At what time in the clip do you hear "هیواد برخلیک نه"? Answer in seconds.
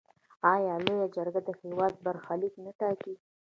1.61-2.71